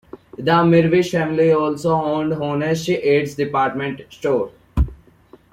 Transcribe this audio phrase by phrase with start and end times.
[0.35, 4.51] The Mirvish family also owned Honest Ed's department store.